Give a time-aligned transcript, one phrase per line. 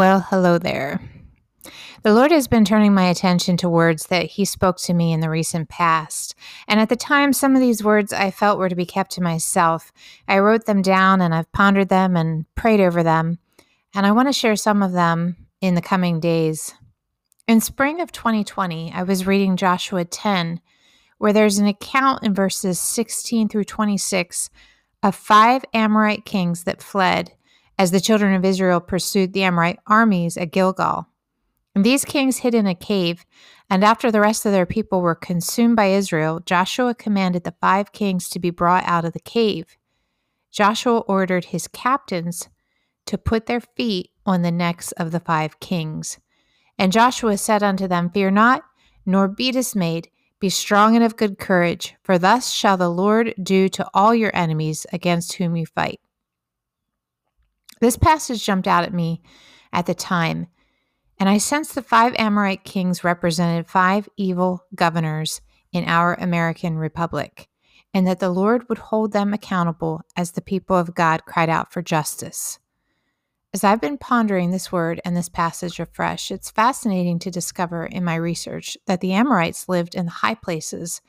[0.00, 0.98] Well, hello there.
[2.04, 5.20] The Lord has been turning my attention to words that He spoke to me in
[5.20, 6.34] the recent past.
[6.66, 9.22] And at the time, some of these words I felt were to be kept to
[9.22, 9.92] myself.
[10.26, 13.40] I wrote them down and I've pondered them and prayed over them.
[13.94, 16.72] And I want to share some of them in the coming days.
[17.46, 20.62] In spring of 2020, I was reading Joshua 10,
[21.18, 24.48] where there's an account in verses 16 through 26
[25.02, 27.32] of five Amorite kings that fled
[27.80, 31.08] as the children of Israel pursued the Amorite armies at Gilgal.
[31.74, 33.24] And these kings hid in a cave,
[33.70, 37.92] and after the rest of their people were consumed by Israel, Joshua commanded the five
[37.92, 39.78] kings to be brought out of the cave.
[40.50, 42.50] Joshua ordered his captains
[43.06, 46.18] to put their feet on the necks of the five kings.
[46.78, 48.62] And Joshua said unto them, Fear not,
[49.06, 50.10] nor be dismayed.
[50.38, 54.36] Be strong and of good courage, for thus shall the Lord do to all your
[54.36, 55.98] enemies against whom you fight.
[57.80, 59.22] This passage jumped out at me
[59.72, 60.48] at the time
[61.20, 67.46] and I sensed the five Amorite kings represented five evil governors in our American Republic,
[67.92, 71.70] and that the Lord would hold them accountable as the people of God cried out
[71.70, 72.58] for justice.
[73.52, 78.02] As I've been pondering this word and this passage afresh, it's fascinating to discover in
[78.02, 81.02] my research that the Amorites lived in high places,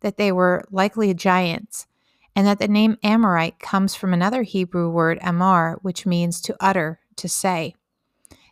[0.00, 1.86] that they were likely giants,
[2.34, 7.00] and that the name Amorite comes from another Hebrew word, amar, which means to utter,
[7.16, 7.74] to say.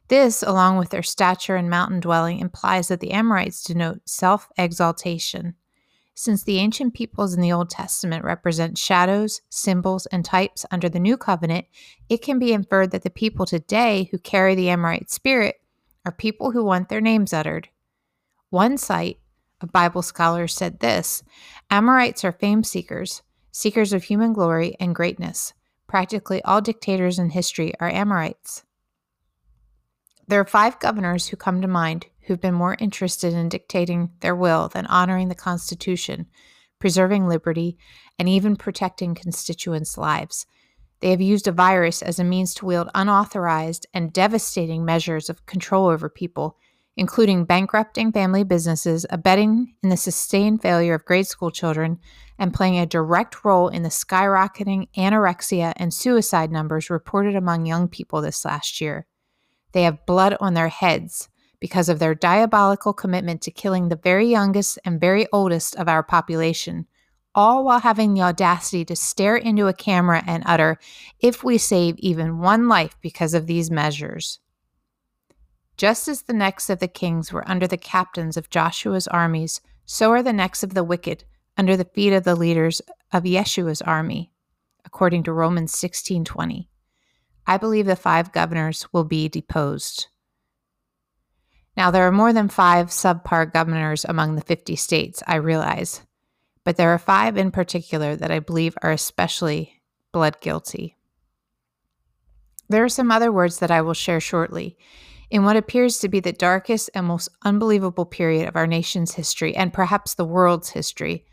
[0.09, 5.55] This, along with their stature and mountain dwelling, implies that the Amorites denote self exaltation.
[6.15, 11.01] Since the ancient peoples in the Old Testament represent shadows, symbols, and types under the
[11.01, 11.67] New Covenant,
[12.09, 15.61] it can be inferred that the people today who carry the Amorite spirit
[16.05, 17.69] are people who want their names uttered.
[18.51, 19.21] One site
[19.61, 21.23] of Bible scholars said this
[21.71, 25.53] Amorites are fame seekers, seekers of human glory and greatness.
[25.87, 28.65] Practically all dictators in history are Amorites.
[30.29, 34.37] There are five governors who come to mind who've been more interested in dictating their
[34.37, 36.27] will than honoring the Constitution,
[36.79, 37.77] preserving liberty,
[38.19, 40.47] and even protecting constituents' lives.
[41.01, 45.47] They have used a virus as a means to wield unauthorized and devastating measures of
[45.47, 46.57] control over people,
[47.01, 51.99] including bankrupting family businesses, abetting in the sustained failure of grade school children,
[52.39, 57.89] and playing a direct role in the skyrocketing anorexia and suicide numbers reported among young
[57.89, 59.07] people this last year.
[59.73, 64.27] They have blood on their heads because of their diabolical commitment to killing the very
[64.27, 66.87] youngest and very oldest of our population,
[67.35, 70.79] all while having the audacity to stare into a camera and utter,
[71.19, 74.39] If we save even one life because of these measures.
[75.81, 80.11] Just as the necks of the kings were under the captains of Joshua's armies, so
[80.11, 81.25] are the necks of the wicked
[81.57, 82.83] under the feet of the leaders
[83.15, 84.31] of Yeshua's army,
[84.85, 86.69] according to Romans 16:20.
[87.47, 90.09] I believe the five governors will be deposed.
[91.79, 96.03] Now, there are more than five subpar governors among the 50 states, I realize,
[96.63, 99.81] but there are five in particular that I believe are especially
[100.13, 100.99] blood guilty.
[102.69, 104.77] There are some other words that I will share shortly.
[105.31, 109.55] In what appears to be the darkest and most unbelievable period of our nation's history,
[109.55, 111.25] and perhaps the world's history,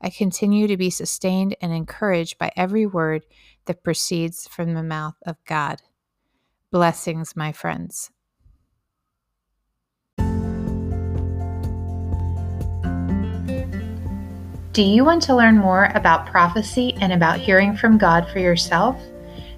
[0.00, 3.26] I continue to be sustained and encouraged by every word
[3.66, 5.82] that proceeds from the mouth of God.
[6.70, 8.12] Blessings, my friends.
[14.72, 18.96] Do you want to learn more about prophecy and about hearing from God for yourself?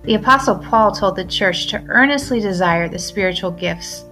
[0.04, 4.04] The Apostle Paul told the church to earnestly desire the spiritual gifts.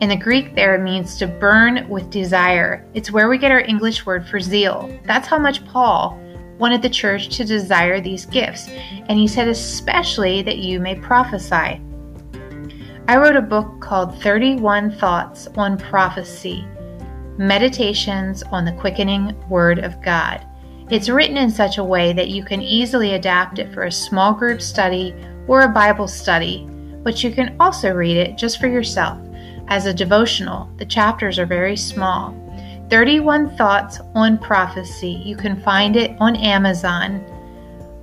[0.00, 2.86] In the Greek, there it means to burn with desire.
[2.94, 4.90] It's where we get our English word for zeal.
[5.04, 6.18] That's how much Paul
[6.56, 11.78] wanted the church to desire these gifts, and he said especially that you may prophesy.
[13.06, 16.66] I wrote a book called 31 Thoughts on Prophecy
[17.36, 20.46] Meditations on the Quickening Word of God.
[20.90, 24.32] It's written in such a way that you can easily adapt it for a small
[24.32, 25.14] group study
[25.46, 26.66] or a Bible study,
[27.02, 29.18] but you can also read it just for yourself
[29.68, 30.68] as a devotional.
[30.76, 32.34] The chapters are very small.
[32.90, 35.22] 31 Thoughts on Prophecy.
[35.24, 37.24] You can find it on Amazon